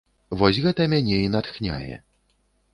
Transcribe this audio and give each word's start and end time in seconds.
Вось 0.39 0.59
гэта 0.65 0.87
мяне 0.95 1.21
і 1.27 1.29
натхняе. 1.37 1.95